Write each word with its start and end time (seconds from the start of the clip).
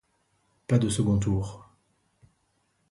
Pas 0.65 0.79
de 0.79 0.89
second 0.89 1.19
tour. 1.19 1.69